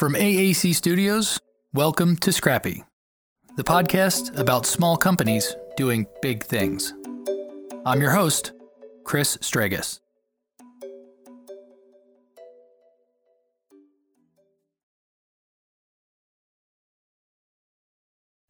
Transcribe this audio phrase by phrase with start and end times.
[0.00, 1.38] From AAC Studios,
[1.74, 2.82] welcome to Scrappy,
[3.56, 6.94] the podcast about small companies doing big things.
[7.84, 8.52] I'm your host,
[9.04, 10.00] Chris Stragus.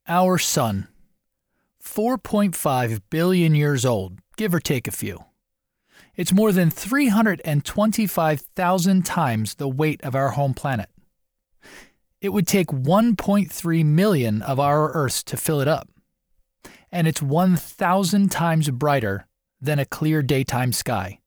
[0.06, 0.86] Our sun,
[1.82, 5.24] 4.5 billion years old, give or take a few.
[6.14, 10.88] It's more than 325,000 times the weight of our home planet.
[12.20, 15.88] It would take 1.3 million of our Earths to fill it up.
[16.92, 19.26] And it's 1,000 times brighter
[19.60, 21.20] than a clear daytime sky.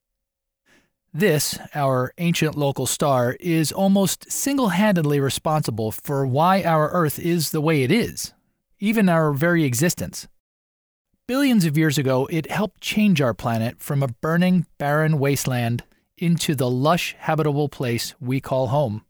[1.11, 7.51] This, our ancient local star, is almost single handedly responsible for why our Earth is
[7.51, 8.33] the way it is,
[8.79, 10.27] even our very existence.
[11.27, 15.83] Billions of years ago, it helped change our planet from a burning, barren wasteland
[16.17, 19.05] into the lush, habitable place we call home.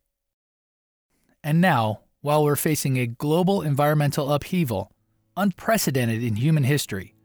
[1.43, 4.89] And now, while we're facing a global environmental upheaval,
[5.35, 7.15] unprecedented in human history,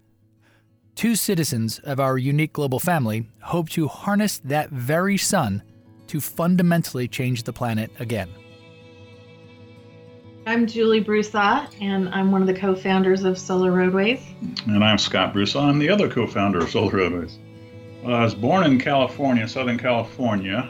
[0.96, 5.62] two citizens of our unique global family hope to harness that very sun
[6.08, 8.28] to fundamentally change the planet again.
[10.46, 14.20] I'm Julie Brusaw, and I'm one of the co founders of Solar Roadways.
[14.66, 15.62] And I'm Scott Brusaw.
[15.62, 17.38] I'm the other co founder of Solar Roadways.
[18.02, 20.68] Well, I was born in California, Southern California,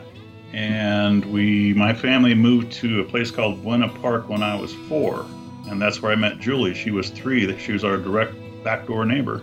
[0.53, 5.27] and we, my family moved to a place called Buena Park when I was four.
[5.69, 6.75] And that's where I met Julie.
[6.75, 9.43] She was three, she was our direct backdoor neighbor.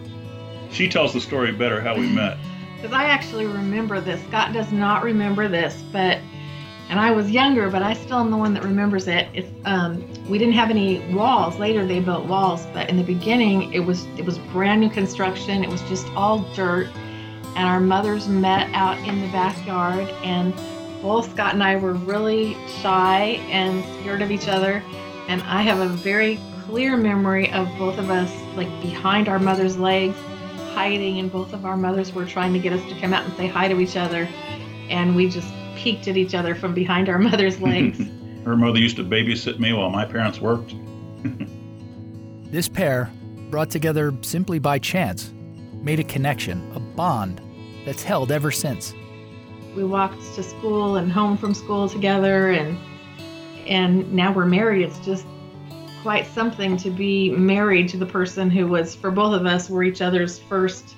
[0.72, 2.38] She tells the story better how we met.
[2.76, 4.22] Because I actually remember this.
[4.28, 6.20] Scott does not remember this, but
[6.90, 9.28] and I was younger, but I still am the one that remembers it.
[9.34, 11.58] It's um, we didn't have any walls.
[11.58, 15.64] Later they built walls, but in the beginning it was it was brand new construction.
[15.64, 16.88] It was just all dirt,
[17.56, 20.08] and our mothers met out in the backyard.
[20.24, 20.54] And
[21.06, 24.82] both Scott and I were really shy and scared of each other.
[25.28, 29.78] And I have a very clear memory of both of us like behind our mother's
[29.78, 30.18] legs,
[30.74, 33.32] hiding, and both of our mothers were trying to get us to come out and
[33.36, 34.28] say hi to each other,
[34.90, 38.00] and we just peeked at each other from behind our mother's legs.
[38.44, 40.74] Her mother used to babysit me while my parents worked.
[42.52, 43.12] this pair,
[43.52, 45.32] brought together simply by chance,
[45.74, 47.42] made a connection, a bond
[47.86, 48.96] that's held ever since.
[49.76, 52.78] We walked to school and home from school together and
[53.68, 54.84] and now we're married.
[54.84, 55.26] It's just
[56.04, 59.84] quite something to be married to the person who was for both of us were
[59.84, 60.96] each other's first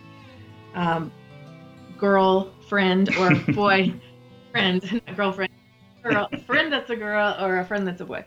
[0.76, 1.12] um,
[1.98, 3.94] girl friend or boy
[4.52, 5.52] friend, girlfriend,
[6.04, 8.26] girl, friend that's a girl, or a friend that's a boy.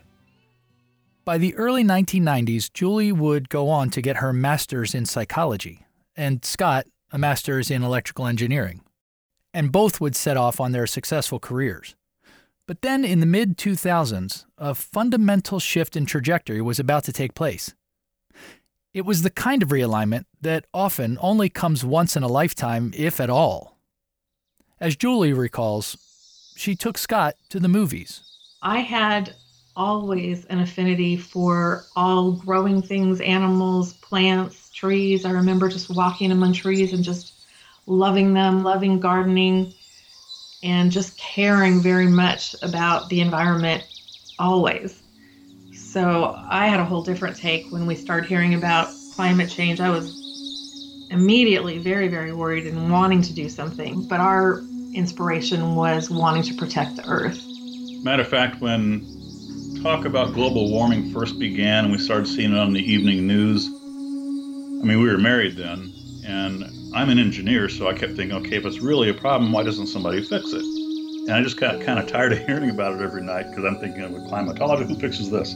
[1.23, 5.85] By the early 1990s, Julie would go on to get her master's in psychology,
[6.15, 8.81] and Scott a master's in electrical engineering.
[9.53, 11.95] And both would set off on their successful careers.
[12.67, 17.33] But then in the mid 2000s, a fundamental shift in trajectory was about to take
[17.33, 17.73] place.
[18.93, 23.19] It was the kind of realignment that often only comes once in a lifetime, if
[23.19, 23.77] at all.
[24.79, 25.97] As Julie recalls,
[26.55, 28.21] she took Scott to the movies.
[28.61, 29.33] I had
[29.75, 35.25] always an affinity for all growing things, animals, plants, trees.
[35.25, 37.40] I remember just walking among trees and just
[37.85, 39.73] loving them, loving gardening,
[40.63, 43.83] and just caring very much about the environment
[44.37, 45.01] always.
[45.73, 49.79] So I had a whole different take when we started hearing about climate change.
[49.79, 50.09] I was
[51.09, 54.07] immediately very, very worried and wanting to do something.
[54.07, 54.61] But our
[54.93, 57.41] inspiration was wanting to protect the earth.
[58.03, 59.05] Matter of fact, when
[59.81, 63.67] talk about global warming first began and we started seeing it on the evening news,
[63.67, 65.93] I mean, we were married then,
[66.25, 66.63] and
[66.93, 69.87] I'm an engineer, so I kept thinking, okay, if it's really a problem, why doesn't
[69.87, 70.63] somebody fix it?
[70.63, 73.79] And I just got kind of tired of hearing about it every night because I'm
[73.79, 75.53] thinking of a climatologist who fixes this.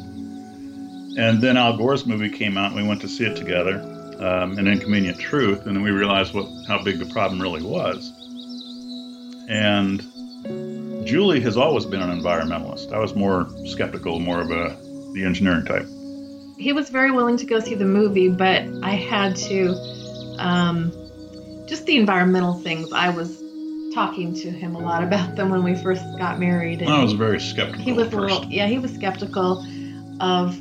[1.17, 3.79] And then Al Gore's movie came out, and we went to see it together,
[4.19, 8.13] um, An Inconvenient Truth, and then we realized what how big the problem really was.
[9.49, 10.01] And
[11.05, 12.93] Julie has always been an environmentalist.
[12.93, 14.77] I was more skeptical, more of a
[15.13, 15.87] the engineering type.
[16.57, 19.75] He was very willing to go see the movie, but I had to
[20.39, 20.91] um,
[21.67, 22.91] just the environmental things.
[22.91, 23.41] I was
[23.93, 26.81] talking to him a lot about them when we first got married.
[26.81, 27.83] And I was very skeptical.
[27.83, 29.65] He was a little, yeah, he was skeptical
[30.19, 30.59] of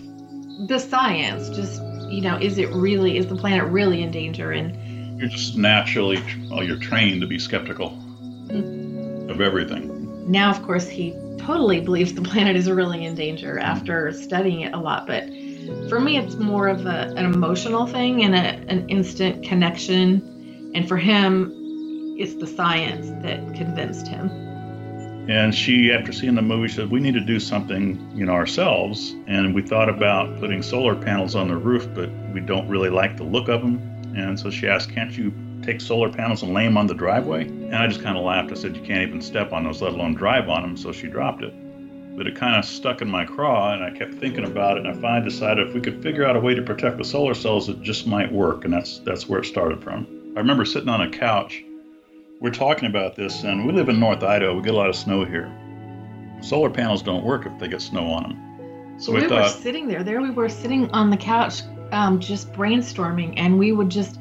[0.68, 1.48] the science.
[1.50, 4.52] Just you know, is it really is the planet really in danger?
[4.52, 9.30] And you're just naturally, well, you're trained to be skeptical mm-hmm.
[9.30, 10.30] of everything.
[10.30, 14.74] Now, of course, he totally believes the planet is really in danger after studying it
[14.74, 15.06] a lot.
[15.06, 15.28] But
[15.88, 20.30] for me, it's more of a, an emotional thing and a, an instant connection.
[20.74, 21.52] And for him,
[22.18, 24.28] it's the science that convinced him.
[25.28, 29.14] And she, after seeing the movie, said, "We need to do something, you know, ourselves."
[29.26, 33.16] And we thought about putting solar panels on the roof, but we don't really like
[33.16, 33.80] the look of them.
[34.14, 35.32] And so she asked, "Can't you
[35.62, 38.50] take solar panels and lay them on the driveway?" And I just kind of laughed.
[38.50, 41.06] I said, "You can't even step on those, let alone drive on them." So she
[41.06, 41.54] dropped it.
[42.16, 44.84] But it kind of stuck in my craw, and I kept thinking about it.
[44.84, 47.34] And I finally decided if we could figure out a way to protect the solar
[47.34, 48.64] cells, it just might work.
[48.64, 50.06] And that's that's where it started from.
[50.36, 51.64] I remember sitting on a couch
[52.40, 54.54] we're talking about this, and we live in North Idaho.
[54.54, 55.50] We get a lot of snow here.
[56.42, 59.00] Solar panels don't work if they get snow on them.
[59.00, 60.02] So we, we thought, were sitting there.
[60.02, 64.19] There we were sitting on the couch, um, just brainstorming, and we would just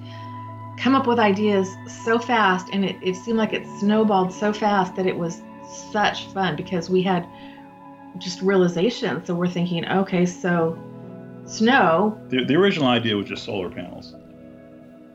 [0.78, 1.68] come up with ideas
[2.06, 5.42] so fast, and it, it seemed like it snowballed so fast that it was
[5.92, 7.28] such fun because we had
[8.20, 9.26] just realization.
[9.26, 10.82] So we're thinking, okay, so
[11.46, 12.18] snow.
[12.30, 14.16] The, the original idea was just solar panels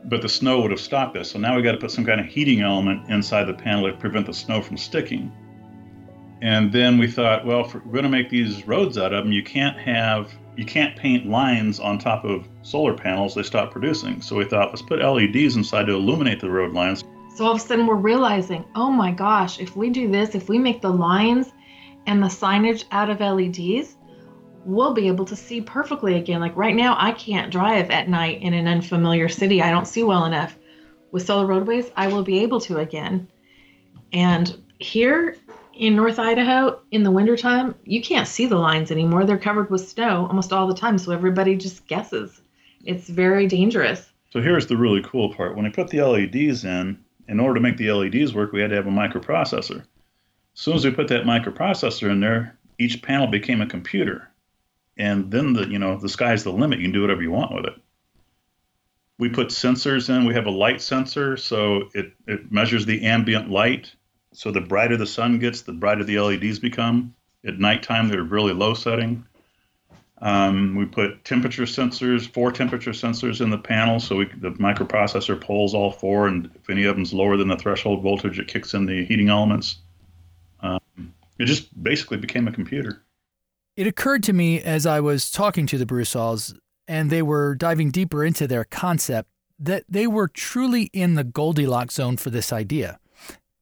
[0.08, 1.30] but the snow would have stopped this.
[1.30, 3.96] So now we got to put some kind of heating element inside the panel to
[3.96, 5.30] prevent the snow from sticking.
[6.40, 9.32] And then we thought, well, if we're going to make these roads out of them,
[9.32, 14.20] you can't have you can't paint lines on top of solar panels; they stop producing.
[14.20, 17.04] So we thought, let's put LEDs inside to illuminate the road lines.
[17.36, 20.48] So all of a sudden, we're realizing, oh my gosh, if we do this, if
[20.48, 21.52] we make the lines
[22.06, 23.97] and the signage out of LEDs,
[24.68, 26.40] we'll be able to see perfectly again.
[26.40, 29.62] Like right now, I can't drive at night in an unfamiliar city.
[29.62, 30.56] I don't see well enough.
[31.10, 33.28] With solar roadways, I will be able to again.
[34.12, 35.38] And here
[35.72, 39.24] in North Idaho, in the wintertime, you can't see the lines anymore.
[39.24, 40.98] They're covered with snow almost all the time.
[40.98, 42.42] So everybody just guesses.
[42.84, 44.10] It's very dangerous.
[44.30, 45.56] So here's the really cool part.
[45.56, 48.68] When I put the LEDs in, in order to make the LEDs work, we had
[48.68, 49.80] to have a microprocessor.
[49.80, 49.86] As
[50.52, 54.28] soon as we put that microprocessor in there, each panel became a computer
[54.98, 56.78] and then the you know the sky's the limit.
[56.78, 57.74] You can do whatever you want with it.
[59.18, 60.26] We put sensors in.
[60.26, 63.92] We have a light sensor, so it it measures the ambient light.
[64.32, 67.14] So the brighter the sun gets, the brighter the LEDs become.
[67.46, 69.24] At nighttime, they're really low setting.
[70.20, 75.40] Um, we put temperature sensors, four temperature sensors in the panel, so we, the microprocessor
[75.40, 78.74] pulls all four, and if any of them's lower than the threshold voltage, it kicks
[78.74, 79.76] in the heating elements.
[80.60, 80.80] Um,
[81.38, 83.02] it just basically became a computer.
[83.78, 86.58] It occurred to me as I was talking to the Brusaws
[86.88, 91.94] and they were diving deeper into their concept that they were truly in the Goldilocks
[91.94, 92.98] zone for this idea.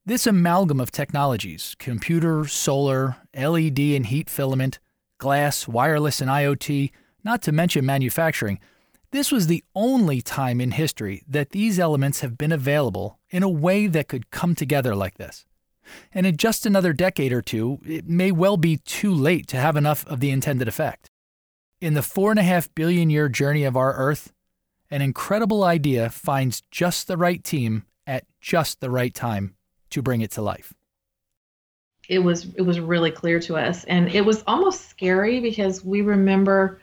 [0.06, 4.78] This amalgam of technologies computer, solar, LED and heat filament,
[5.18, 6.92] glass, wireless, and IoT,
[7.22, 8.58] not to mention manufacturing
[9.10, 13.48] this was the only time in history that these elements have been available in a
[13.48, 15.46] way that could come together like this.
[16.12, 19.76] And in just another decade or two, it may well be too late to have
[19.76, 21.10] enough of the intended effect.
[21.80, 24.32] In the four and a half billion year journey of our Earth,
[24.90, 29.54] an incredible idea finds just the right team at just the right time
[29.90, 30.72] to bring it to life.
[32.08, 36.02] It was it was really clear to us and it was almost scary because we
[36.02, 36.80] remember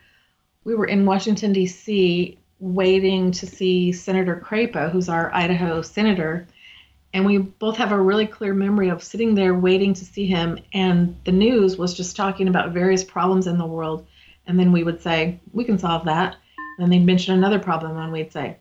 [0.65, 2.37] we were in Washington D.C.
[2.59, 6.47] waiting to see Senator Crapo, who's our Idaho senator,
[7.13, 10.57] and we both have a really clear memory of sitting there waiting to see him.
[10.73, 14.07] And the news was just talking about various problems in the world.
[14.47, 16.37] And then we would say we can solve that.
[16.79, 18.57] And they'd mention another problem and we'd say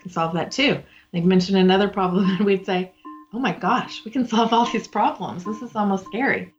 [0.00, 0.80] can solve that too.
[1.12, 2.92] They'd mention another problem and we'd say
[3.32, 5.44] oh my gosh we can solve all these problems.
[5.44, 6.54] This is almost scary.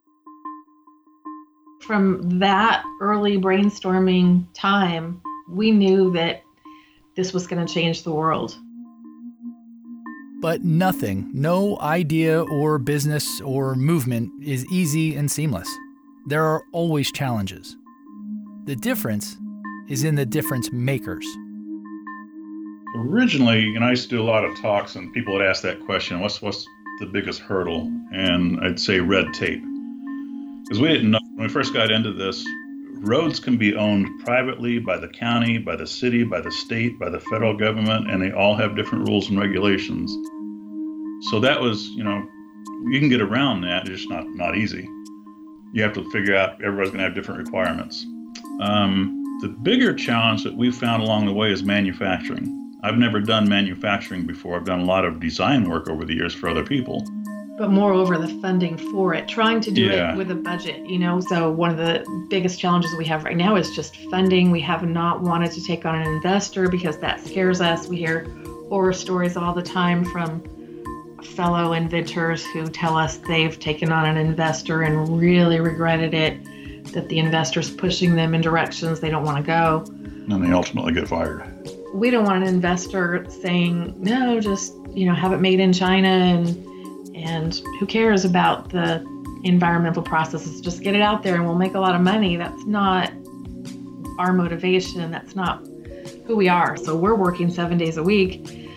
[1.81, 6.43] From that early brainstorming time we knew that
[7.15, 8.55] this was going to change the world
[10.41, 15.69] but nothing, no idea or business or movement is easy and seamless.
[16.25, 17.77] There are always challenges.
[18.65, 19.37] The difference
[19.87, 21.25] is in the difference makers.
[22.95, 25.61] Originally, you know, I used to do a lot of talks, and people would ask
[25.63, 26.65] that question: "What's what's
[26.99, 29.63] the biggest hurdle?" And I'd say red tape,
[30.63, 32.43] because we didn't know when we first got into this
[33.01, 37.09] roads can be owned privately by the county, by the city, by the state, by
[37.09, 40.11] the federal government, and they all have different rules and regulations.
[41.29, 42.23] So that was, you know,
[42.89, 43.87] you can get around that.
[43.87, 44.87] It's just not not easy.
[45.73, 48.05] You have to figure out everybody's going to have different requirements.
[48.59, 52.57] Um, the bigger challenge that we've found along the way is manufacturing.
[52.83, 54.57] I've never done manufacturing before.
[54.57, 57.05] I've done a lot of design work over the years for other people
[57.57, 60.13] but moreover the funding for it trying to do yeah.
[60.13, 61.19] it with a budget you know?
[61.19, 64.51] So one of the biggest challenges we have right now is just funding.
[64.51, 67.87] We have not wanted to take on an investor because that scares us.
[67.87, 68.29] We hear
[68.69, 70.43] horror stories all the time from
[71.23, 76.43] fellow inventors who tell us they've taken on an investor and really regretted it
[76.93, 79.85] that the investor's pushing them in directions they don't want to go.
[80.33, 81.43] And they ultimately get fired.
[81.93, 86.07] We don't want an investor saying no just you know have it made in china
[86.07, 86.70] and
[87.21, 89.05] and who cares about the
[89.43, 90.61] environmental processes.
[90.61, 92.35] Just get it out there and we'll make a lot of money.
[92.35, 93.11] That's not
[94.19, 95.09] our motivation.
[95.11, 95.65] That's not
[96.25, 96.77] who we are.
[96.77, 98.69] So we're working seven days a week.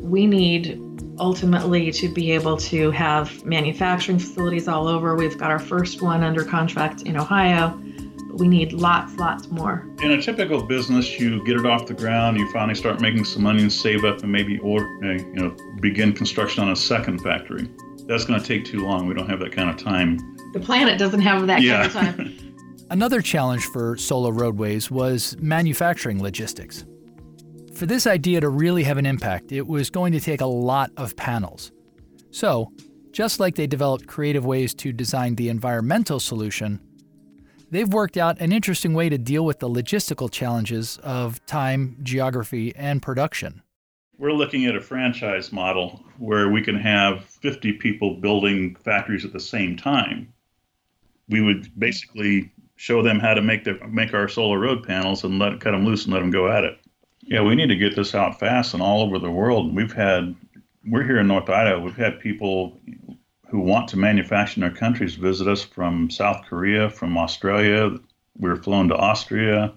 [0.00, 0.80] We need
[1.18, 5.14] ultimately to be able to have manufacturing facilities all over.
[5.14, 7.80] We've got our first one under contract in Ohio.
[8.28, 9.86] But we need lots, lots more.
[10.02, 13.42] In a typical business, you get it off the ground, you finally start making some
[13.42, 17.18] money and save up, and maybe order, eh, you know, begin construction on a second
[17.20, 17.68] factory.
[18.06, 19.06] That's going to take too long.
[19.06, 20.18] We don't have that kind of time.
[20.54, 21.86] The planet doesn't have that yeah.
[21.88, 22.54] kind of time.
[22.90, 26.86] Another challenge for Solar Roadways was manufacturing logistics.
[27.74, 30.90] For this idea to really have an impact, it was going to take a lot
[30.96, 31.70] of panels.
[32.30, 32.72] So,
[33.12, 36.80] just like they developed creative ways to design the environmental solution,
[37.70, 42.74] they've worked out an interesting way to deal with the logistical challenges of time, geography,
[42.74, 43.63] and production.
[44.16, 49.32] We're looking at a franchise model where we can have 50 people building factories at
[49.32, 50.32] the same time.
[51.28, 55.38] We would basically show them how to make the make our solar road panels and
[55.38, 56.78] let cut them loose and let them go at it.
[57.22, 59.74] Yeah, we need to get this out fast and all over the world.
[59.74, 60.36] We've had
[60.86, 61.80] we're here in North Idaho.
[61.80, 62.78] We've had people
[63.48, 67.98] who want to manufacture in their countries visit us from South Korea, from Australia.
[68.36, 69.72] We were flown to Austria,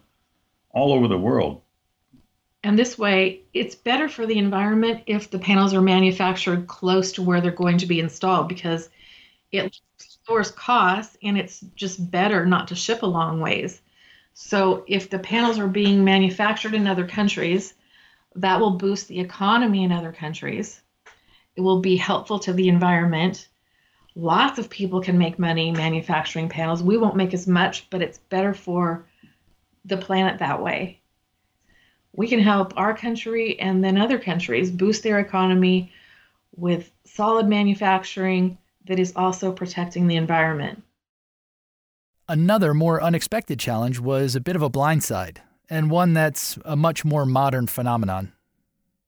[0.72, 1.62] all over the world.
[2.68, 7.22] And this way, it's better for the environment if the panels are manufactured close to
[7.22, 8.90] where they're going to be installed because
[9.54, 9.80] it
[10.28, 13.82] lowers costs and it's just better not to ship a long ways.
[14.34, 17.74] So if the panels are being manufactured in other countries,
[18.36, 20.82] that will boost the economy in other countries.
[21.56, 23.48] It will be helpful to the environment.
[24.14, 26.84] Lots of people can make money manufacturing panels.
[26.84, 29.06] We won't make as much, but it's better for
[29.86, 31.00] the planet that way.
[32.18, 35.94] We can help our country and then other countries boost their economy
[36.56, 38.58] with solid manufacturing
[38.88, 40.84] that is also protecting the environment.
[42.28, 45.38] Another more unexpected challenge was a bit of a blindside,
[45.70, 48.34] and one that's a much more modern phenomenon.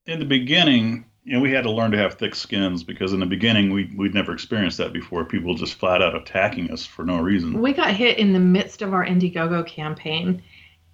[0.05, 3.19] In the beginning, you know, we had to learn to have thick skins because in
[3.19, 5.25] the beginning we we'd never experienced that before.
[5.25, 7.59] People just flat out attacking us for no reason.
[7.59, 10.43] We got hit in the midst of our Indiegogo campaign,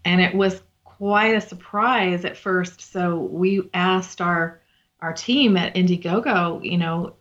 [0.05, 0.61] and it was
[0.97, 2.81] quite a surprise at first.
[2.81, 4.61] So we asked our
[5.01, 7.15] our team at Indiegogo, you know,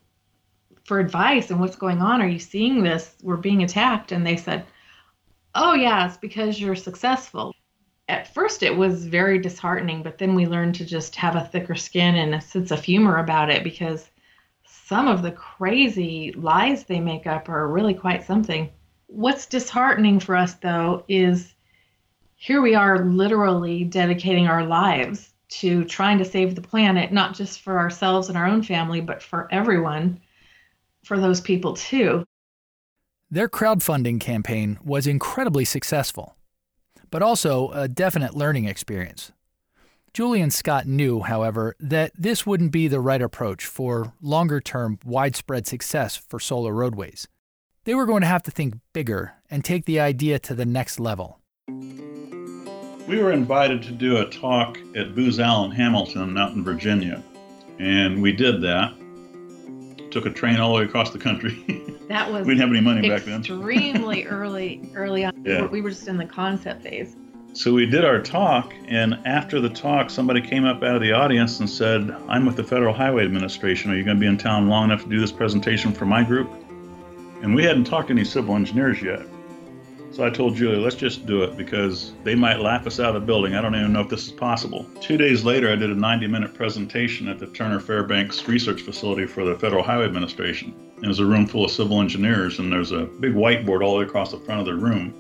[0.85, 2.23] for advice and what's going on.
[2.23, 3.15] Are you seeing this?
[3.23, 4.65] We're being attacked, and they said,
[5.55, 7.55] oh, yeah, it's because you're successful.
[8.09, 11.75] At first, it was very disheartening, but then we learned to just have a thicker
[11.75, 14.11] skin and a sense of humor about it because
[14.65, 18.71] some of the crazy lies they make up are really quite something.
[19.07, 21.54] What's disheartening for us, though, is
[22.45, 27.63] here we are literally dedicating our lives to trying to save the planet, not just
[27.63, 30.21] for ourselves and our own family, but for everyone,
[31.05, 32.23] for those people too.
[33.31, 36.37] Their crowdfunding campaign was incredibly successful,
[37.11, 39.33] but also a definite learning experience.
[40.13, 44.99] Julie and Scott knew, however, that this wouldn't be the right approach for longer term,
[45.03, 47.27] widespread success for solar roadways.
[47.85, 51.01] They were going to have to think bigger and take the idea to the next
[51.01, 51.41] level.
[53.07, 57.23] We were invited to do a talk at Booz Allen Hamilton out in Virginia,
[57.79, 58.95] and we did that.
[60.11, 61.83] Took a train all the way across the country.
[62.05, 63.41] That was we didn't have any money back then.
[63.41, 65.33] extremely early, early on.
[65.43, 65.65] Yeah.
[65.65, 67.17] We were just in the concept phase.
[67.55, 71.13] So we did our talk, and after the talk, somebody came up out of the
[71.13, 73.91] audience and said, I'm with the Federal Highway Administration.
[73.91, 76.23] Are you going to be in town long enough to do this presentation for my
[76.23, 76.51] group?
[77.41, 79.23] And we hadn't talked to any civil engineers yet.
[80.15, 83.23] So I told Julia, let's just do it because they might laugh us out of
[83.23, 83.57] the building.
[83.57, 84.87] I don't even know if this is possible.
[85.01, 89.27] Two days later, I did a 90 minute presentation at the Turner Fairbanks Research Facility
[89.27, 90.73] for the Federal Highway Administration.
[91.03, 93.99] It was a room full of civil engineers, and there's a big whiteboard all the
[93.99, 95.13] way across the front of the room.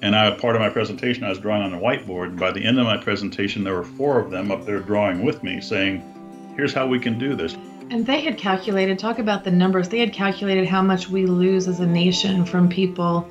[0.00, 2.26] And I, part of my presentation, I was drawing on the whiteboard.
[2.26, 5.24] And by the end of my presentation, there were four of them up there drawing
[5.24, 6.04] with me, saying,
[6.54, 7.56] "Here's how we can do this."
[7.90, 8.96] And they had calculated.
[8.96, 9.88] Talk about the numbers.
[9.88, 13.26] They had calculated how much we lose as a nation from people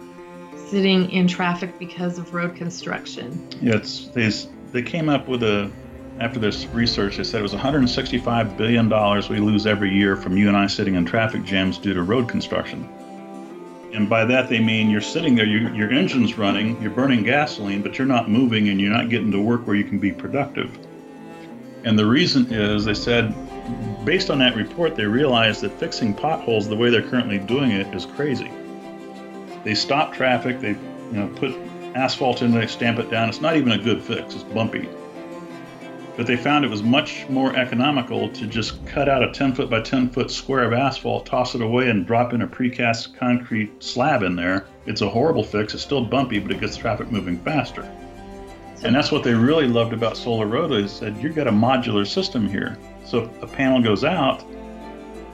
[0.70, 3.48] sitting in traffic because of road construction.
[3.62, 4.30] Yeah, it's they,
[4.72, 5.72] they came up with a
[6.20, 10.36] after this research, they said it was 165 billion dollars we lose every year from
[10.36, 12.90] you and I sitting in traffic jams due to road construction.
[13.94, 17.82] And by that they mean you're sitting there, you, your engine's running, you're burning gasoline,
[17.82, 20.78] but you're not moving and you're not getting to work where you can be productive.
[21.84, 23.34] And the reason is they said,
[24.04, 27.94] based on that report, they realized that fixing potholes the way they're currently doing it
[27.96, 28.52] is crazy.
[29.68, 31.54] They stop traffic, they you know put
[31.94, 33.28] asphalt in, they stamp it down.
[33.28, 34.34] It's not even a good fix.
[34.34, 34.88] It's bumpy.
[36.16, 39.70] But they found it was much more economical to just cut out a 10 foot
[39.70, 43.84] by 10 foot square of asphalt, toss it away, and drop in a precast concrete
[43.84, 44.68] slab in there.
[44.86, 45.74] It's a horrible fix.
[45.74, 47.82] It's still bumpy, but it gets traffic moving faster.
[48.86, 50.94] And that's what they really loved about Solar Roadways.
[50.94, 52.78] Said you've got a modular system here.
[53.06, 54.46] So if a panel goes out,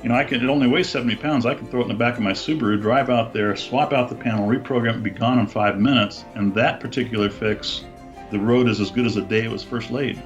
[0.04, 0.44] you know, I can.
[0.44, 1.46] It only weighs 70 pounds.
[1.46, 4.10] I can throw it in the back of my Subaru, drive out there, swap out
[4.10, 6.26] the panel, reprogram it, be gone in five minutes.
[6.36, 7.86] And that particular fix,
[8.30, 10.22] the road is as good as the day it was first laid.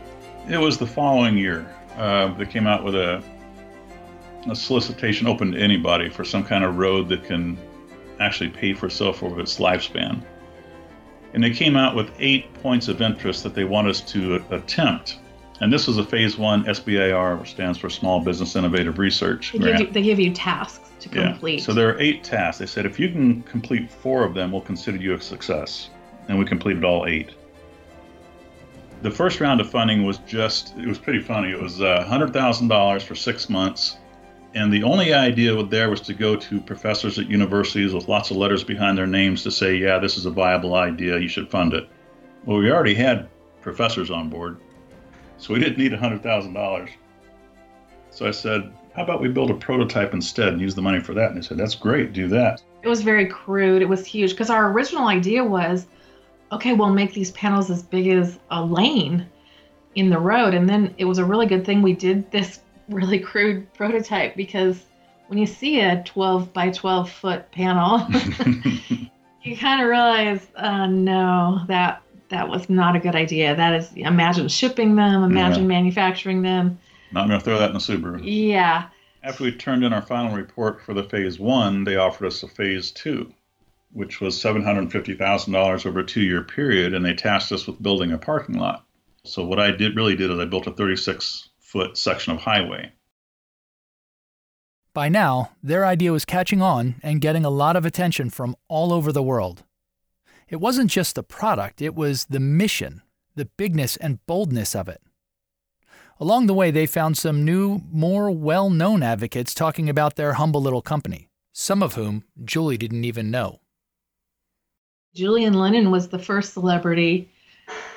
[0.50, 1.72] It was the following year.
[1.96, 3.24] Uh, they came out with a,
[4.50, 7.58] a solicitation open to anybody for some kind of road that can
[8.20, 10.24] actually pay for itself over its lifespan.
[11.34, 15.20] And they came out with eight points of interest that they want us to attempt.
[15.60, 19.54] And this was a phase one SBIR, which stands for Small Business Innovative Research.
[19.54, 21.60] They give, you, they give you tasks to complete.
[21.60, 21.66] Yeah.
[21.66, 22.60] So there are eight tasks.
[22.60, 25.90] They said if you can complete four of them, we'll consider you a success.
[26.28, 27.32] And we completed all eight
[29.02, 33.02] the first round of funding was just it was pretty funny it was uh, $100000
[33.04, 33.98] for six months
[34.54, 38.38] and the only idea there was to go to professors at universities with lots of
[38.38, 41.74] letters behind their names to say yeah this is a viable idea you should fund
[41.74, 41.88] it
[42.46, 43.30] well we already had
[43.62, 44.58] professors on board
[45.38, 46.90] so we didn't need $100000
[48.10, 51.14] so i said how about we build a prototype instead and use the money for
[51.14, 51.30] that?
[51.30, 52.64] And they said that's great do that.
[52.82, 53.84] It was very crude.
[53.84, 54.32] It was huge.
[54.32, 55.86] Because our original idea was
[56.52, 59.28] okay, we'll make these panels as big as a lane
[59.96, 60.56] in the road.
[60.56, 64.86] And then it was a really good thing we did this really crude prototype because
[65.28, 68.08] when you see a 12 by 12 foot panel,
[69.44, 73.56] you kind of realize, uh, no, that that was not a good idea.
[73.56, 75.68] That is, imagine shipping them, imagine yeah.
[75.68, 76.80] manufacturing them.
[77.12, 78.22] Not going to throw that in the Subaru.
[78.24, 78.88] Yeah.
[79.24, 82.48] After we turned in our final report for the phase one, they offered us a
[82.48, 83.34] phase two
[83.94, 88.18] which was $750,000 over a two year period, and they tasked us with building a
[88.18, 88.86] parking lot.
[89.24, 92.92] So, what I did really did is I built a 36 foot section of highway.
[94.94, 98.94] By now, their idea was catching on and getting a lot of attention from all
[98.94, 99.64] over the world.
[100.50, 103.02] It wasn't just the product, it was the mission,
[103.36, 105.02] the bigness and boldness of it.
[106.20, 110.62] Along the way, they found some new, more well known advocates talking about their humble
[110.62, 113.60] little company, some of whom Julie didn't even know.
[115.14, 117.30] Julian Lennon was the first celebrity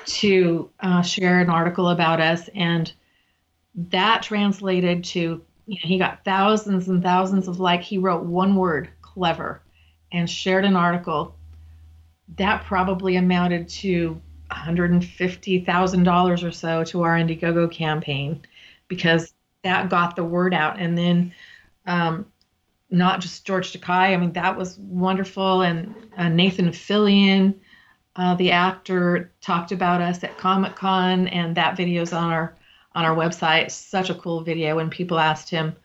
[0.05, 2.91] to uh, share an article about us, and
[3.75, 8.55] that translated to you know, he got thousands and thousands of like he wrote one
[8.55, 9.61] word clever
[10.11, 11.35] and shared an article
[12.37, 18.41] that probably amounted to $150,000 or so to our Indiegogo campaign
[18.87, 20.79] because that got the word out.
[20.79, 21.33] And then
[21.85, 22.25] um,
[22.89, 24.13] not just George Takei.
[24.13, 25.61] I mean, that was wonderful.
[25.61, 27.55] And uh, Nathan Fillion,
[28.17, 32.55] uh, the actor, talked about us at Comic Con, and that video's on our
[32.93, 33.71] on our website.
[33.71, 34.75] Such a cool video.
[34.75, 35.75] When people asked him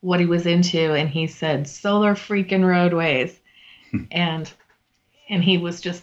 [0.00, 3.38] what he was into, and he said solar freaking roadways,
[4.10, 4.52] and
[5.28, 6.02] and he was just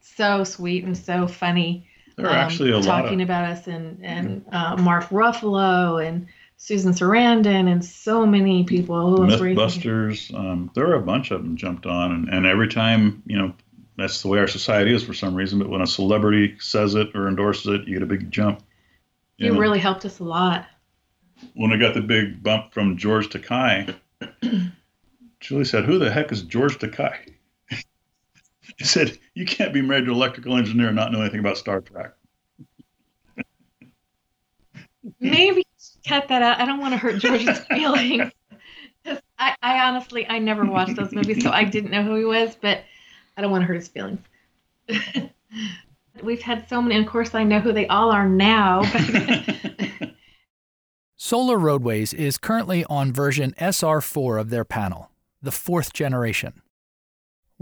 [0.00, 1.88] so sweet and so funny.
[2.16, 3.26] There are um, actually a talking of...
[3.26, 9.16] about us, and and uh, Mark Ruffalo and Susan Sarandon and so many people.
[9.16, 10.32] Who Mythbusters.
[10.34, 13.54] Um, there were a bunch of them jumped on, and, and every time, you know,
[13.96, 15.58] that's the way our society is for some reason.
[15.58, 18.62] But when a celebrity says it or endorses it, you get a big jump.
[19.38, 20.66] You, really helped us a lot.
[21.54, 23.96] When I got the big bump from George Takei,
[25.40, 27.31] Julie said, "Who the heck is George Takei?"
[28.76, 31.58] He said, "You can't be married to an electrical engineer and not know anything about
[31.58, 32.12] Star Trek."
[35.20, 35.66] Maybe
[36.06, 36.60] cut that out.
[36.60, 38.30] I don't want to hurt George's feelings.
[39.38, 42.56] I, I honestly, I never watched those movies, so I didn't know who he was,
[42.60, 42.84] but
[43.36, 44.20] I don't want to hurt his feelings.
[46.22, 48.82] We've had so many, and of course, I know who they all are now.
[51.16, 56.61] Solar Roadways is currently on version SR4 of their panel, the fourth generation.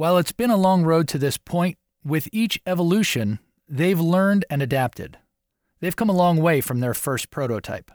[0.01, 4.63] While it's been a long road to this point, with each evolution, they've learned and
[4.63, 5.19] adapted.
[5.81, 7.91] They've come a long way from their first prototype.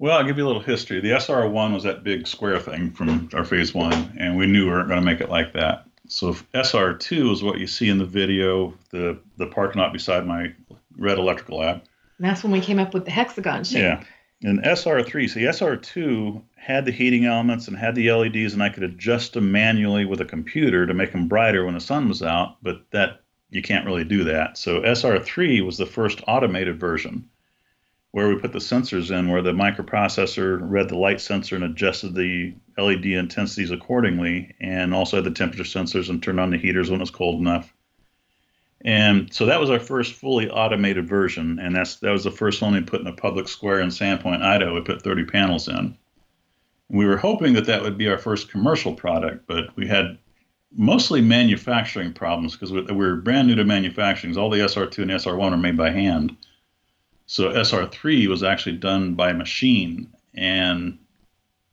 [0.00, 0.98] Well, I'll give you a little history.
[0.98, 4.72] The SR1 was that big square thing from our phase one, and we knew we
[4.72, 5.86] weren't going to make it like that.
[6.08, 10.52] So SR2 is what you see in the video, the the parking lot beside my
[10.98, 11.84] red electrical lab.
[12.18, 13.78] And that's when we came up with the hexagon shape.
[13.78, 14.02] Yeah.
[14.42, 18.82] And SR3, so SR2 had the heating elements and had the LEDs, and I could
[18.82, 22.56] adjust them manually with a computer to make them brighter when the sun was out,
[22.62, 24.58] but that you can't really do that.
[24.58, 27.30] So SR3 was the first automated version
[28.10, 32.14] where we put the sensors in, where the microprocessor read the light sensor and adjusted
[32.14, 36.90] the LED intensities accordingly, and also had the temperature sensors and turned on the heaters
[36.90, 37.74] when it was cold enough.
[38.84, 42.60] And so that was our first fully automated version, and that's that was the first
[42.60, 44.74] one we put in a public square in Sandpoint, Idaho.
[44.74, 45.96] We put 30 panels in.
[46.88, 50.18] We were hoping that that would be our first commercial product, but we had
[50.76, 54.36] mostly manufacturing problems because we were brand new to manufacturing.
[54.36, 56.36] All the SR2 and SR1 are made by hand.
[57.26, 60.98] So SR3 was actually done by machine, and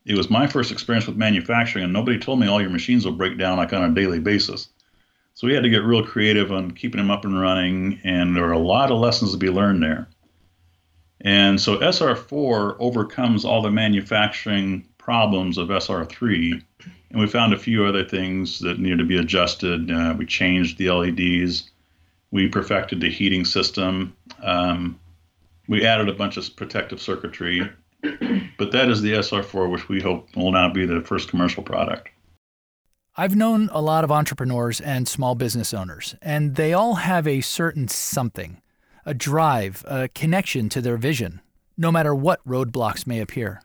[0.04, 3.12] it was my first experience with manufacturing, and nobody told me all your machines will
[3.12, 4.68] break down like on a daily basis.
[5.34, 8.44] So we had to get real creative on keeping them up and running, and there
[8.44, 10.08] were a lot of lessons to be learned there.
[11.20, 16.62] And so SR4 overcomes all the manufacturing problems of SR3,
[17.10, 19.90] and we found a few other things that needed to be adjusted.
[19.90, 21.68] Uh, we changed the LEDs,
[22.30, 25.00] we perfected the heating system, um,
[25.66, 27.68] we added a bunch of protective circuitry,
[28.58, 32.10] but that is the SR4, which we hope will now be the first commercial product.
[33.16, 37.42] I've known a lot of entrepreneurs and small business owners, and they all have a
[37.42, 38.60] certain something,
[39.06, 41.40] a drive, a connection to their vision,
[41.76, 43.62] no matter what roadblocks may appear.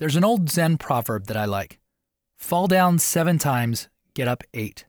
[0.00, 1.78] There's an old Zen proverb that I like
[2.36, 4.84] fall down seven times, get up eight.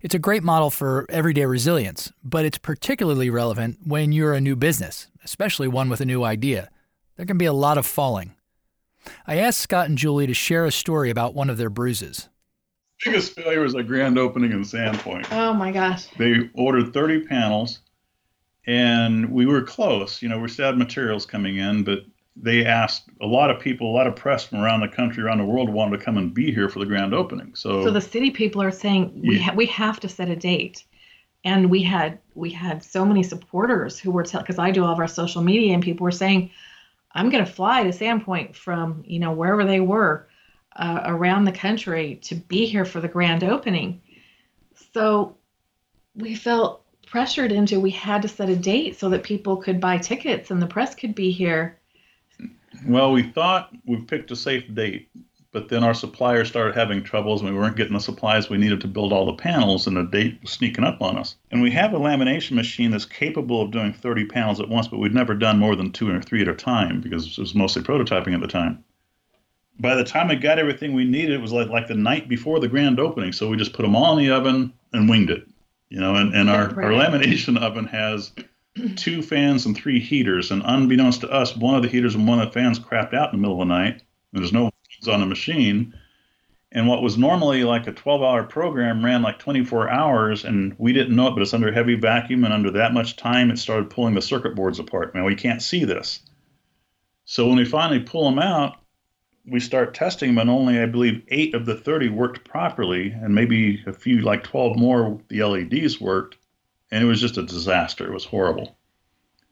[0.00, 4.54] It's a great model for everyday resilience, but it's particularly relevant when you're a new
[4.54, 6.70] business, especially one with a new idea.
[7.16, 8.36] There can be a lot of falling.
[9.26, 12.28] I asked Scott and Julie to share a story about one of their bruises.
[13.04, 15.26] Biggest failure was a grand opening in Sandpoint.
[15.32, 16.06] Oh my gosh.
[16.18, 17.80] They ordered 30 panels
[18.66, 20.20] and we were close.
[20.20, 22.00] You know, we still had materials coming in, but
[22.36, 25.38] they asked a lot of people, a lot of press from around the country, around
[25.38, 27.54] the world, wanted to come and be here for the grand opening.
[27.54, 29.42] So, so the city people are saying we Yeah.
[29.44, 30.84] ha- we have to set a date,
[31.44, 34.98] and we had we had so many supporters who were because I do all of
[35.00, 36.50] our social media, and people were saying,
[37.12, 40.28] "I'm going to fly to Sandpoint from you know wherever they were
[40.76, 44.00] uh, around the country to be here for the grand opening."
[44.94, 45.36] So
[46.14, 49.98] we felt pressured into we had to set a date so that people could buy
[49.98, 51.76] tickets and the press could be here.
[52.86, 55.08] well, we thought we picked a safe date,
[55.50, 58.80] but then our suppliers started having troubles and we weren't getting the supplies we needed
[58.80, 61.34] to build all the panels, and the date was sneaking up on us.
[61.50, 64.98] And we have a lamination machine that's capable of doing 30 panels at once, but
[64.98, 67.82] we'd never done more than two or three at a time because it was mostly
[67.82, 68.84] prototyping at the time.
[69.80, 72.60] By the time we got everything we needed, it was like, like the night before
[72.60, 73.32] the grand opening.
[73.32, 75.46] So we just put them all in the oven and winged it.
[75.88, 78.32] You know, and, and our, our lamination oven has
[78.96, 80.50] two fans and three heaters.
[80.50, 83.32] And unbeknownst to us, one of the heaters and one of the fans crapped out
[83.32, 84.02] in the middle of the night.
[84.32, 85.94] There's no fans on the machine.
[86.72, 90.92] And what was normally like a 12 hour program ran like 24 hours, and we
[90.92, 92.44] didn't know it, but it's under heavy vacuum.
[92.44, 95.14] And under that much time, it started pulling the circuit boards apart.
[95.14, 96.20] Man, we can't see this.
[97.24, 98.79] So when we finally pull them out,
[99.46, 103.34] we start testing them, and only I believe eight of the 30 worked properly, and
[103.34, 106.36] maybe a few, like 12 more, the LEDs worked.
[106.90, 108.06] And it was just a disaster.
[108.06, 108.76] It was horrible.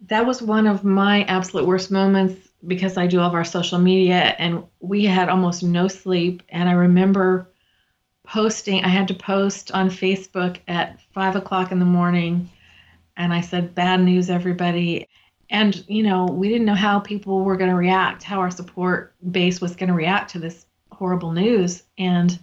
[0.06, 3.78] that was one of my absolute worst moments because I do all of our social
[3.78, 6.42] media and we had almost no sleep.
[6.48, 7.50] And I remember
[8.24, 12.48] posting, I had to post on Facebook at five o'clock in the morning.
[13.16, 15.08] And I said, bad news, everybody.
[15.50, 19.14] And, you know, we didn't know how people were going to react, how our support
[19.30, 21.84] base was going to react to this horrible news.
[21.96, 22.38] And,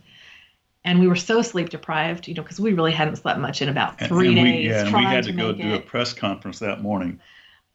[0.84, 3.70] and we were so sleep deprived, you know, because we really hadn't slept much in
[3.70, 4.66] about three and we, days.
[4.66, 7.20] yeah, and we had to, go make do a press conference that morning.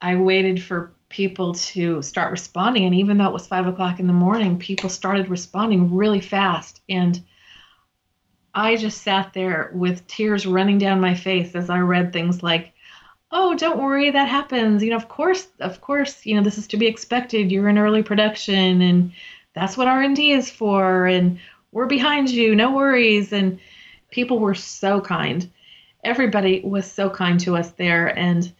[0.01, 2.85] I waited for people to start responding.
[2.87, 6.81] And even though it was five o'clock in the morning, people started responding really fast.
[6.89, 7.23] And
[8.53, 12.73] I just sat there with tears running down my face as I read things like,
[13.33, 14.83] Oh, don't worry, that happens.
[14.83, 17.53] You know, of course, of course, you know, this is to be expected.
[17.53, 19.13] You're in early production and
[19.55, 21.07] that's what R&D is for.
[21.07, 21.39] And
[21.73, 23.33] we're behind you, no worries.
[23.33, 23.61] And
[24.11, 25.49] people were so kind.
[26.03, 28.19] Everybody was so kind to us there.
[28.19, 28.53] And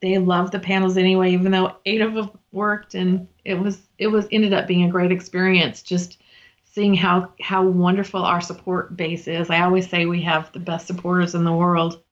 [0.00, 4.08] they loved the panels anyway, even though eight of them worked, and it was it
[4.08, 5.82] was ended up being a great experience.
[5.82, 6.18] Just
[6.64, 9.50] seeing how how wonderful our support base is.
[9.50, 12.02] I always say we have the best supporters in the world.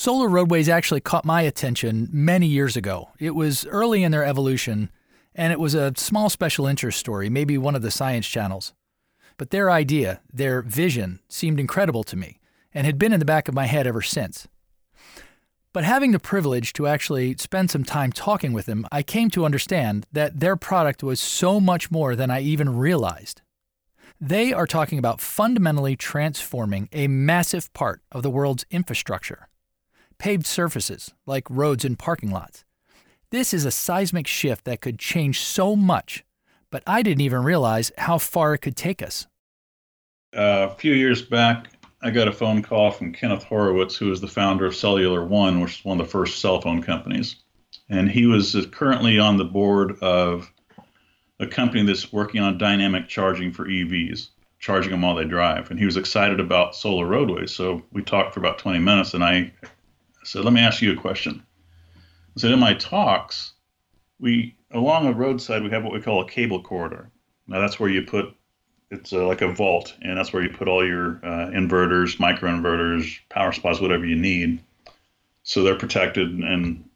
[0.00, 3.10] Solar roadways actually caught my attention many years ago.
[3.18, 4.88] It was early in their evolution,
[5.34, 8.72] and it was a small special interest story, maybe one of the science channels.
[9.36, 12.40] But their idea, their vision, seemed incredible to me
[12.72, 14.48] and had been in the back of my head ever since.
[15.74, 19.44] But having the privilege to actually spend some time talking with them, I came to
[19.44, 23.42] understand that their product was so much more than I even realized.
[24.18, 29.49] They are talking about fundamentally transforming a massive part of the world's infrastructure
[30.20, 32.64] paved surfaces like roads and parking lots.
[33.30, 36.24] This is a seismic shift that could change so much,
[36.70, 39.26] but I didn't even realize how far it could take us.
[40.36, 41.68] Uh, a few years back,
[42.02, 45.60] I got a phone call from Kenneth Horowitz, who is the founder of Cellular One,
[45.60, 47.36] which is one of the first cell phone companies.
[47.88, 50.52] And he was currently on the board of
[51.40, 54.28] a company that's working on dynamic charging for EVs,
[54.58, 55.70] charging them while they drive.
[55.70, 57.52] And he was excited about solar roadways.
[57.52, 59.50] So we talked for about 20 minutes, and I
[60.24, 61.42] said, Let me ask you a question.
[62.36, 63.52] I said, In my talks,
[64.18, 67.10] we along a roadside, we have what we call a cable corridor.
[67.46, 68.36] Now, that's where you put
[68.90, 73.18] it's uh, like a vault, and that's where you put all your uh, inverters, microinverters,
[73.28, 74.60] power supplies, whatever you need.
[75.44, 76.88] So they're protected and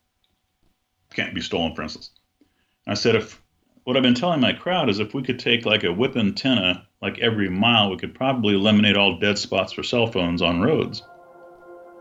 [1.14, 2.10] can't be stolen, for instance.
[2.86, 3.40] I said, if
[3.84, 6.86] what I've been telling my crowd is if we could take like a whip antenna,
[7.00, 11.02] like every mile, we could probably eliminate all dead spots for cell phones on roads.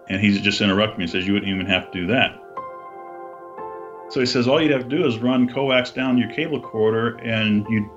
[0.09, 2.39] And he just interrupted me and says, You wouldn't even have to do that.
[4.09, 7.17] So he says, All you'd have to do is run coax down your cable corridor
[7.17, 7.89] and you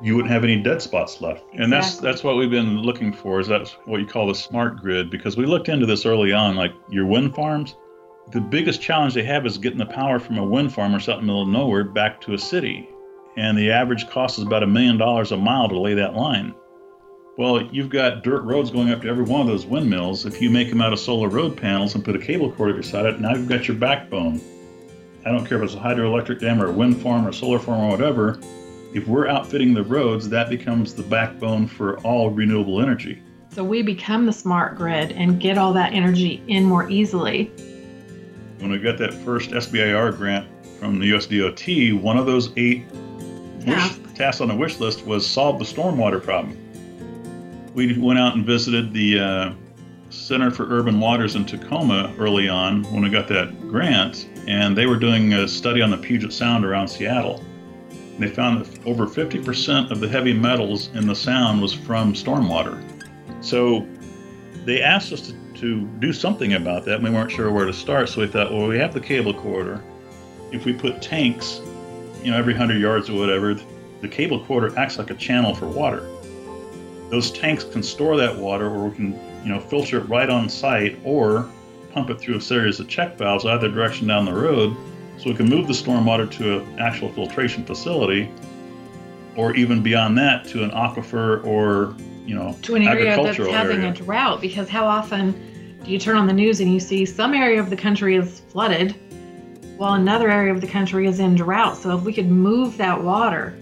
[0.00, 1.40] you wouldn't have any dead spots left.
[1.40, 1.64] Exactly.
[1.64, 3.40] And that's that's what we've been looking for.
[3.40, 5.10] Is that's what you call the smart grid?
[5.10, 7.74] Because we looked into this early on, like your wind farms.
[8.30, 11.22] The biggest challenge they have is getting the power from a wind farm or something
[11.22, 12.88] in the middle of nowhere back to a city,
[13.36, 16.54] and the average cost is about a million dollars a mile to lay that line.
[17.38, 20.26] Well, you've got dirt roads going up to every one of those windmills.
[20.26, 23.06] If you make them out of solar road panels and put a cable cord beside
[23.06, 24.40] it, now you've got your backbone.
[25.24, 27.60] I don't care if it's a hydroelectric dam or a wind farm or a solar
[27.60, 28.40] farm or whatever
[28.92, 33.22] if we're outfitting the roads, that becomes the backbone for all renewable energy.
[33.50, 37.44] So we become the smart grid and get all that energy in more easily.
[38.58, 40.48] When we got that first SBIR grant
[40.78, 42.84] from the USDOT, one of those eight
[43.66, 46.56] wish, tasks on the wish list was solve the stormwater problem.
[47.78, 49.52] We went out and visited the uh,
[50.10, 54.86] Center for Urban Waters in Tacoma early on when we got that grant, and they
[54.86, 57.40] were doing a study on the Puget Sound around Seattle
[57.92, 62.14] And they found that over 50% of the heavy metals in the sound was from
[62.14, 62.82] stormwater.
[63.44, 63.86] So
[64.64, 67.72] they asked us to, to do something about that, and we weren't sure where to
[67.72, 68.08] start.
[68.08, 69.84] So we thought, well, we have the cable corridor.
[70.50, 71.60] If we put tanks,
[72.24, 73.54] you know, every 100 yards or whatever,
[74.00, 76.04] the cable corridor acts like a channel for water.
[77.10, 80.48] Those tanks can store that water, or we can, you know, filter it right on
[80.48, 81.48] site, or
[81.92, 84.76] pump it through a series of check valves either direction down the road
[85.16, 88.30] so we can move the stormwater to an actual filtration facility,
[89.36, 93.78] or even beyond that to an aquifer or you know to an area that's having
[93.78, 93.90] area.
[93.90, 94.40] a drought.
[94.40, 95.32] Because how often
[95.84, 98.40] do you turn on the news and you see some area of the country is
[98.48, 98.94] flooded,
[99.76, 101.76] while another area of the country is in drought?
[101.76, 103.56] So if we could move that water.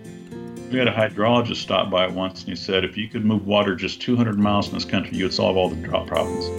[0.71, 3.77] We had a hydrologist stop by once and he said if you could move water
[3.77, 6.51] just 200 miles in this country, you would solve all the drought problems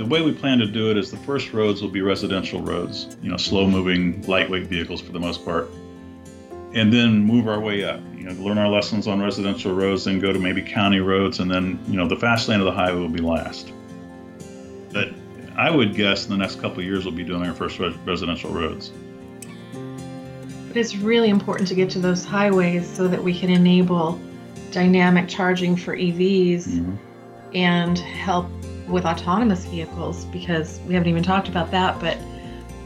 [0.00, 3.18] the way we plan to do it is the first roads will be residential roads,
[3.22, 5.70] you know, slow moving, lightweight vehicles for the most part.
[6.72, 10.18] And then move our way up, you know, learn our lessons on residential roads, then
[10.18, 12.98] go to maybe county roads, and then, you know, the fast lane of the highway
[12.98, 13.74] will be last.
[14.90, 15.10] But
[15.54, 18.50] I would guess in the next couple of years we'll be doing our first residential
[18.50, 18.92] roads.
[20.70, 24.20] But it's really important to get to those highways so that we can enable
[24.70, 26.94] dynamic charging for EVs mm-hmm.
[27.56, 28.46] and help
[28.86, 32.16] with autonomous vehicles because we haven't even talked about that, but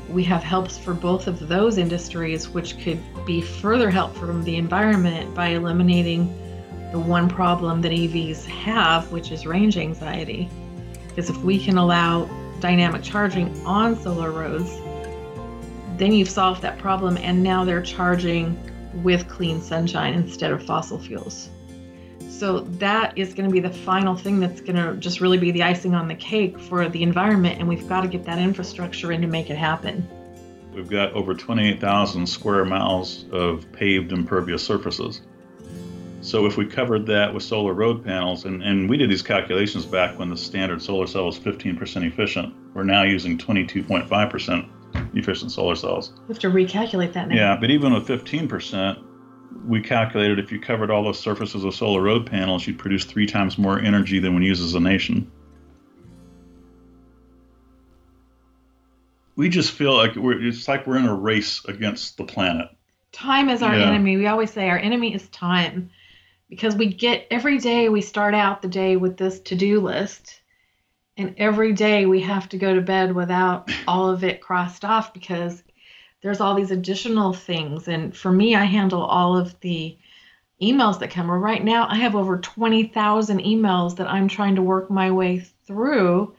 [0.08, 4.56] we have helps for both of those industries, which could be further help from the
[4.56, 6.34] environment by eliminating
[6.90, 10.48] the one problem that EVs have, which is range anxiety.
[11.08, 12.24] Because if we can allow
[12.60, 14.70] dynamic charging on solar roads,
[15.98, 18.58] then you've solved that problem, and now they're charging
[19.02, 21.50] with clean sunshine instead of fossil fuels.
[22.28, 25.50] So that is going to be the final thing that's going to just really be
[25.52, 29.12] the icing on the cake for the environment, and we've got to get that infrastructure
[29.12, 30.08] in to make it happen.
[30.72, 35.20] We've got over 28,000 square miles of paved impervious surfaces.
[36.20, 39.86] So if we covered that with solar road panels, and, and we did these calculations
[39.86, 44.68] back when the standard solar cell was 15% efficient, we're now using 22.5%
[45.14, 46.12] efficient solar cells.
[46.28, 47.34] We have to recalculate that now.
[47.34, 49.02] Yeah, but even with 15%,
[49.66, 53.26] we calculated if you covered all the surfaces of solar road panels, you'd produce three
[53.26, 55.30] times more energy than we use as a nation.
[59.36, 62.68] We just feel like we're, it's like we're in a race against the planet.
[63.12, 63.86] Time is our yeah.
[63.86, 64.16] enemy.
[64.16, 65.90] We always say our enemy is time
[66.48, 70.40] because we get every day we start out the day with this to do list.
[71.16, 75.12] And every day we have to go to bed without all of it crossed off
[75.12, 75.62] because
[76.22, 77.86] there's all these additional things.
[77.88, 79.96] And for me, I handle all of the
[80.60, 81.30] emails that come.
[81.30, 86.34] Right now, I have over 20,000 emails that I'm trying to work my way through.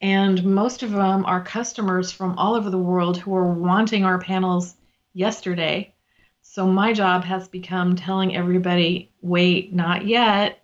[0.00, 4.18] And most of them are customers from all over the world who are wanting our
[4.18, 4.76] panels
[5.12, 5.94] yesterday.
[6.42, 10.61] So my job has become telling everybody, wait, not yet.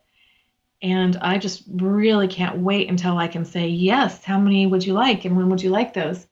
[0.81, 4.93] And I just really can't wait until I can say, yes, how many would you
[4.93, 5.25] like?
[5.25, 6.27] And when would you like those?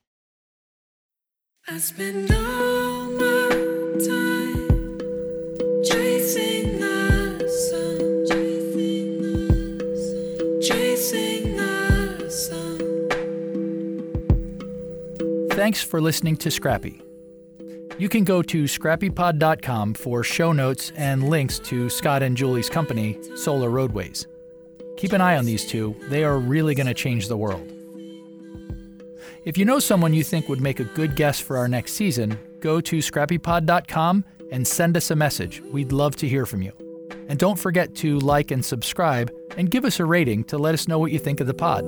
[1.69, 3.49] I spend all my
[4.07, 4.69] time
[5.83, 9.49] chasing the sun, chasing the
[10.07, 12.77] sun, chasing the sun.
[15.51, 17.03] Thanks for listening to Scrappy.
[17.99, 23.19] You can go to scrappypod.com for show notes and links to Scott and Julie's company,
[23.35, 24.29] Solar Roadways.
[24.97, 27.73] Keep an eye on these two, they are really going to change the world.
[29.45, 32.39] If you know someone you think would make a good guest for our next season,
[32.61, 35.61] go to scrappypod.com and send us a message.
[35.61, 36.73] We'd love to hear from you.
[37.29, 40.89] And don't forget to like and subscribe and give us a rating to let us
[40.89, 41.85] know what you think of the pod.